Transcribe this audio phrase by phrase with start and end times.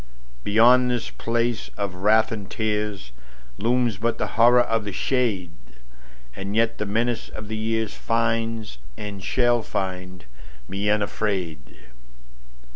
[0.43, 5.51] Beyond this place of wrath and tearsLooms but the Horror of the shade,
[6.35, 10.25] And yet the menace of the yearsFinds, and shall find,
[10.67, 11.59] me unafraid.